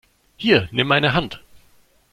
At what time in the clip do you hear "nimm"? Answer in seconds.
0.71-0.87